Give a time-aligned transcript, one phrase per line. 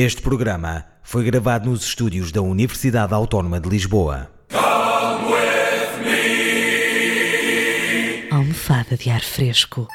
[0.00, 4.30] Este programa foi gravado nos estúdios da Universidade Autónoma de Lisboa.
[8.30, 9.88] Almofada de ar fresco.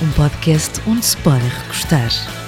[0.00, 2.45] Um podcast onde se pode recostar.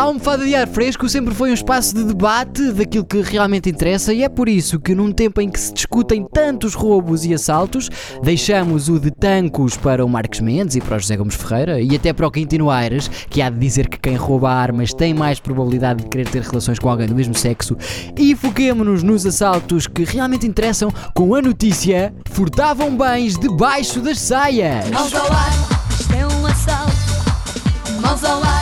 [0.00, 4.14] A almofada de ar fresco sempre foi um espaço de debate daquilo que realmente interessa
[4.14, 7.90] e é por isso que num tempo em que se discutem tantos roubos e assaltos,
[8.22, 11.94] deixamos o de tancos para o Marcos Mendes e para o José Gomes Ferreira e
[11.94, 15.38] até para o Quintino Aires, que há de dizer que quem rouba armas tem mais
[15.38, 17.76] probabilidade de querer ter relações com alguém do mesmo sexo
[18.16, 24.88] e foquemos-nos nos assaltos que realmente interessam com a notícia furtavam bens debaixo das saias.
[24.88, 25.52] Mãos ao ar,
[25.90, 28.00] isto é um assalto.
[28.00, 28.59] Mãos ao ar,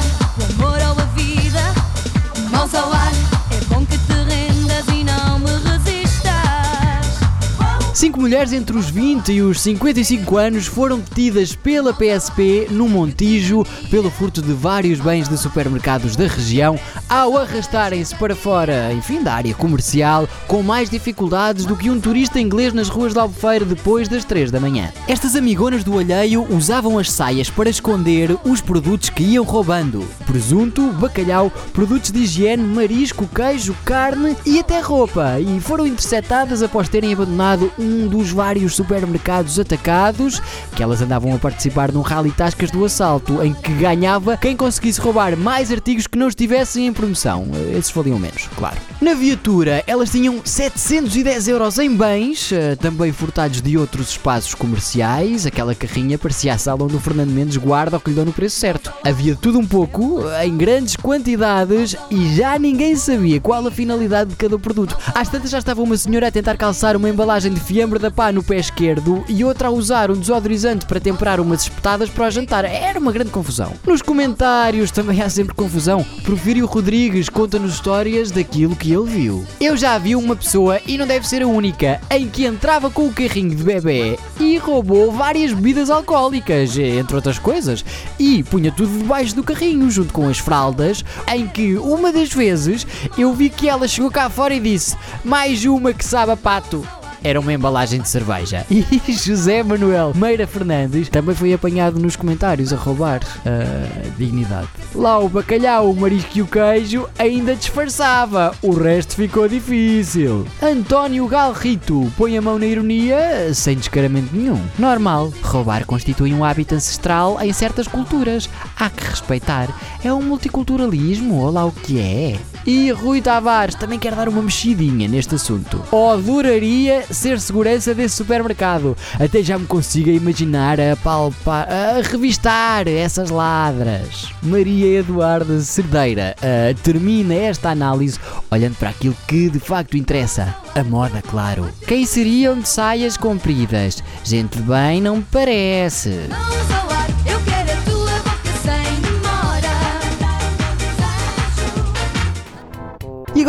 [8.19, 14.11] Mulheres entre os 20 e os 55 anos foram detidas pela PSP no Montijo pelo
[14.11, 16.77] furto de vários bens de supermercados da região
[17.09, 22.41] ao arrastarem-se para fora, enfim, da área comercial com mais dificuldades do que um turista
[22.41, 24.93] inglês nas ruas de Albufeira depois das 3 da manhã.
[25.07, 30.91] Estas amigonas do alheio usavam as saias para esconder os produtos que iam roubando: presunto,
[30.95, 35.39] bacalhau, produtos de higiene, marisco, queijo, carne e até roupa.
[35.39, 40.41] E foram interceptadas após terem abandonado um dos vários supermercados atacados,
[40.75, 45.01] que elas andavam a participar num rally tascas do assalto, em que ganhava quem conseguisse
[45.01, 47.47] roubar mais artigos que não estivessem em promoção.
[47.77, 48.77] Esses valiam menos, claro.
[49.01, 55.47] Na viatura, elas tinham 710 euros em bens, eh, também furtados de outros espaços comerciais.
[55.47, 58.33] Aquela carrinha parecia a sala onde o Fernando Mendes guarda o que lhe dão no
[58.33, 58.93] preço certo.
[59.05, 64.37] Havia tudo um pouco, em grandes quantidades, e já ninguém sabia qual a finalidade de
[64.37, 64.97] cada produto.
[65.15, 68.33] Às tantas já estava uma senhora a tentar calçar uma embalagem de fiambre da pá
[68.33, 72.31] no pé esquerdo e outra a usar um desodorizante para temperar umas espetadas para o
[72.31, 72.65] jantar.
[72.65, 73.73] Era uma grande confusão.
[73.87, 76.05] Nos comentários também há sempre confusão.
[76.25, 79.47] Porfírio Rodrigues conta-nos histórias daquilo que ele viu.
[79.61, 83.07] Eu já vi uma pessoa, e não deve ser a única, em que entrava com
[83.07, 87.85] o carrinho de bebê e roubou várias bebidas alcoólicas, entre outras coisas,
[88.19, 92.87] e punha tudo debaixo do carrinho, junto com as fraldas, em que uma das vezes
[93.17, 96.87] eu vi que ela chegou cá fora e disse: Mais uma que sabe a pato
[97.23, 98.67] era uma embalagem de cerveja.
[99.09, 104.69] E José Manuel Meira Fernandes também foi apanhado nos comentários a roubar a dignidade.
[104.95, 110.47] Lá o bacalhau, o marisco e o queijo ainda disfarçava, o resto ficou difícil.
[110.63, 114.61] António Galrito põe a mão na ironia sem descaramento nenhum.
[114.79, 118.49] Normal, roubar constitui um hábito ancestral em certas culturas.
[118.77, 119.69] Há que respeitar.
[120.03, 122.39] É um multiculturalismo, ou lá o que é.
[122.67, 125.83] E Rui Tavares também quer dar uma mexidinha neste assunto.
[126.15, 128.97] Adoraria ser segurança desse supermercado.
[129.19, 134.33] Até já me consigo imaginar a palpar, a revistar essas ladras.
[134.43, 138.19] Maria Eduarda Cerdeira uh, termina esta análise
[138.51, 140.55] olhando para aquilo que de facto interessa.
[140.75, 141.69] A moda, claro.
[141.87, 144.03] Quem seriam de saias compridas?
[144.25, 146.29] Gente bem não me parece.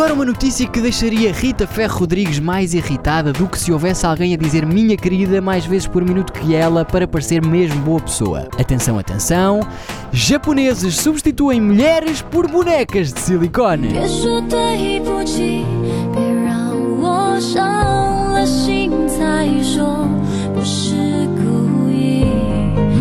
[0.00, 4.32] Agora uma notícia que deixaria Rita Ferro Rodrigues mais irritada do que se houvesse alguém
[4.32, 8.48] a dizer minha querida mais vezes por minuto que ela para parecer mesmo boa pessoa.
[8.58, 9.60] Atenção, atenção.
[10.10, 13.90] Japoneses substituem mulheres por bonecas de silicone.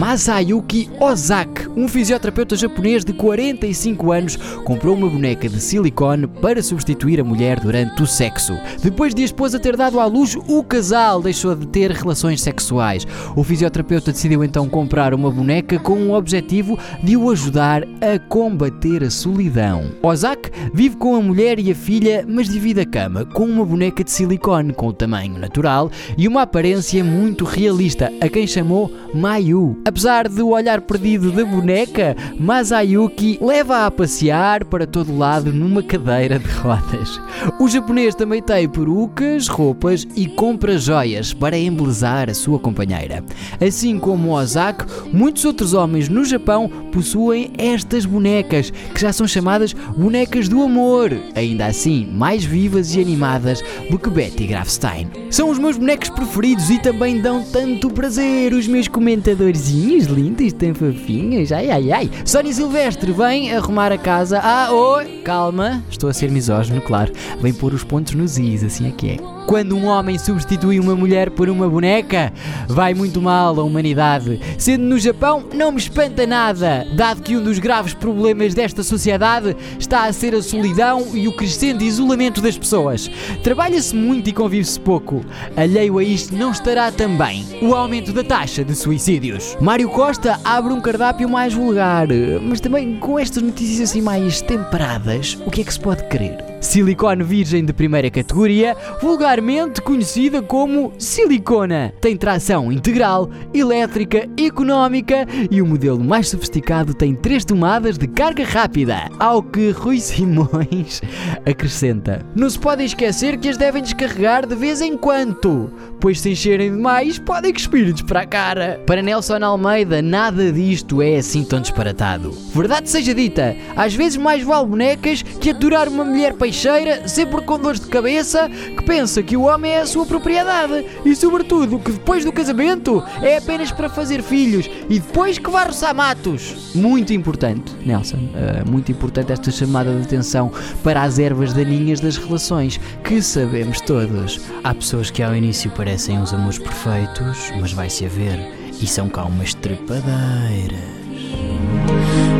[0.09, 7.22] Masayuki Ozaki, um fisioterapeuta japonês de 45 anos, comprou uma boneca de silicone para substituir
[7.22, 8.58] a mulher durante o sexo.
[8.81, 13.06] Depois de a esposa ter dado à luz, o casal deixou de ter relações sexuais.
[13.36, 19.03] O fisioterapeuta decidiu então comprar uma boneca com o objetivo de o ajudar a combater
[19.03, 19.92] a solidão.
[20.02, 24.03] Ozaki vive com a mulher e a filha, mas divide a cama com uma boneca
[24.03, 29.78] de silicone com o tamanho natural e uma aparência muito realista, a quem chamou Mayu.
[30.00, 36.40] Apesar do olhar perdido da boneca, Masayuki leva-a a passear para todo lado numa cadeira
[36.40, 37.19] de rodas.
[37.60, 43.22] O japonês também tem perucas, roupas e compra joias para embelezar a sua companheira.
[43.60, 49.74] Assim como Ozaki, muitos outros homens no Japão possuem estas bonecas, que já são chamadas
[49.98, 53.62] bonecas do amor, ainda assim mais vivas e animadas
[53.92, 55.10] do que Betty Grafstein.
[55.30, 60.74] São os meus bonecos preferidos e também dão tanto prazer, os meus comentadorzinhos lindos, tão
[60.74, 62.12] fofinhos, ai ai ai.
[62.25, 64.39] Sónia Silvestre vem arrumar a casa.
[64.41, 67.12] Ah, oi, calma, estou a ser misógino, claro.
[67.41, 69.18] Vem pôr os pontos nos is, assim é que é.
[69.50, 72.31] quando um homem substitui uma mulher por uma boneca?
[72.68, 74.39] Vai muito mal a humanidade.
[74.59, 79.57] Sendo no Japão, não me espanta nada, dado que um dos graves problemas desta sociedade
[79.80, 83.09] está a ser a solidão e o crescente isolamento das pessoas.
[83.41, 85.25] Trabalha-se muito e convive-se pouco.
[85.57, 89.57] Alheio a isto não estará também o aumento da taxa de suicídios.
[89.88, 92.08] Costa abre um cardápio mais vulgar,
[92.42, 96.49] mas também com estas notícias assim mais temperadas, o que é que se pode querer?
[96.60, 101.94] Silicone virgem de primeira categoria, vulgarmente conhecida como silicona.
[102.02, 108.44] Tem tração integral, elétrica, económica e o modelo mais sofisticado tem três tomadas de carga
[108.44, 109.10] rápida.
[109.20, 111.02] Ao que Rui Simões
[111.46, 116.32] acrescenta: Não se pode esquecer que as devem descarregar de vez em quando, pois se
[116.32, 118.82] encherem demais podem cuspir-lhes para a cara.
[118.86, 122.32] Para Nelson Almeida, nada disto é assim tão disparatado.
[122.54, 127.59] Verdade seja dita, às vezes mais vale bonecas que aturar uma mulher peixeira, sempre com
[127.59, 131.93] dores de cabeça, que pensa que o homem é a sua propriedade e, sobretudo, que
[131.93, 136.73] depois do casamento é apenas para fazer filhos e depois que vai roçar matos.
[136.75, 140.50] Muito importante, Nelson, uh, muito importante esta chamada de atenção
[140.82, 144.41] para as ervas daninhas das relações, que sabemos todos.
[144.62, 148.38] Há pessoas que ao início parecem uns amores perfeitos, mas vai-se a ver,
[148.81, 151.05] e são cá umas trepadeiras.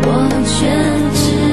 [0.07, 0.67] 我却
[1.15, 1.48] 只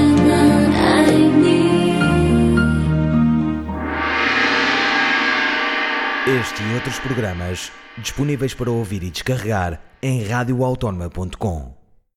[6.76, 11.85] Outros programas disponíveis para ouvir e descarregar em radioautónoma.com.